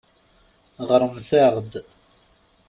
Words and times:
Ɣṛemt-aɣ-d. 0.89 1.73